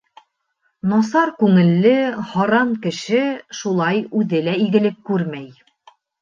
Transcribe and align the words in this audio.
Насар 0.93 1.31
күңелле, 1.43 1.91
һаран 2.31 2.71
кеше 2.87 3.21
шулай 3.59 4.01
үҙе 4.23 4.41
лә 4.49 4.57
игелек 4.65 4.99
күрмәй. 5.13 5.47